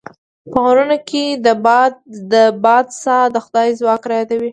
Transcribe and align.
په 0.51 0.59
غرونو 0.65 0.97
کې 1.09 1.23
د 2.31 2.35
باد 2.65 2.87
ساه 3.03 3.23
د 3.33 3.37
خدای 3.45 3.69
ځواک 3.79 4.01
رايادوي. 4.09 4.49